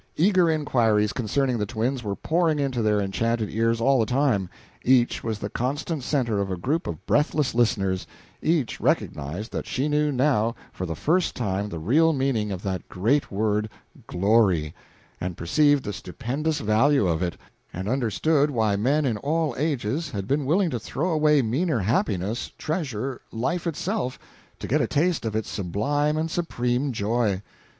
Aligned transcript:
Eager 0.15 0.49
inquiries 0.49 1.13
concerning 1.13 1.59
the 1.59 1.65
twins 1.67 2.03
were 2.03 2.15
pouring 2.15 2.57
into 2.57 2.81
their 2.81 2.99
enchanted 2.99 3.51
ears 3.51 3.79
all 3.79 3.99
the 3.99 4.05
time; 4.07 4.49
each 4.81 5.23
was 5.23 5.37
the 5.37 5.47
constant 5.47 6.01
center 6.01 6.39
of 6.39 6.49
a 6.49 6.57
group 6.57 6.87
of 6.87 7.05
breathless 7.05 7.53
listeners; 7.53 8.07
each 8.41 8.79
recognized 8.81 9.51
that 9.51 9.67
she 9.67 9.87
knew 9.87 10.11
now 10.11 10.55
for 10.73 10.87
the 10.87 10.95
first 10.95 11.35
time 11.35 11.69
the 11.69 11.77
real 11.77 12.13
meaning 12.13 12.51
of 12.51 12.63
that 12.63 12.89
great 12.89 13.29
word 13.31 13.69
Glory, 14.07 14.73
and 15.19 15.37
perceived 15.37 15.83
the 15.85 15.93
stupendous 15.93 16.57
value 16.61 17.05
of 17.07 17.21
it, 17.21 17.37
and 17.71 17.87
understood 17.87 18.49
why 18.49 18.75
men 18.75 19.05
in 19.05 19.17
all 19.17 19.53
ages 19.55 20.09
had 20.09 20.27
been 20.27 20.45
willing 20.47 20.71
to 20.71 20.79
throw 20.79 21.11
away 21.11 21.43
meaner 21.43 21.77
happinesses, 21.77 22.49
treasure, 22.57 23.21
life 23.31 23.67
itself, 23.67 24.17
to 24.57 24.67
get 24.67 24.81
a 24.81 24.87
taste 24.87 25.25
of 25.25 25.35
its 25.35 25.47
sublime 25.51 26.17
and 26.17 26.31
supreme 26.31 26.91
joy. 26.91 27.39